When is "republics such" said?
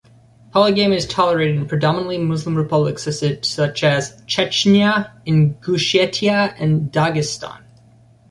2.55-3.83